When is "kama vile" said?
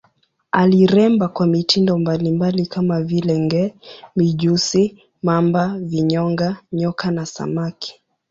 2.65-3.39